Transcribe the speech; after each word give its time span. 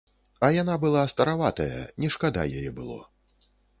А 0.45 0.47
яна 0.61 0.77
была 0.85 1.03
стараватая, 1.13 1.77
не 2.05 2.09
шкада 2.17 2.47
яе 2.59 2.71
было. 2.81 2.97